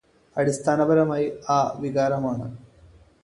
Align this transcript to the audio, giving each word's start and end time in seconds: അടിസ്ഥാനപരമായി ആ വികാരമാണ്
അടിസ്ഥാനപരമായി 0.35 1.27
ആ 1.49 1.57
വികാരമാണ് 1.79 2.47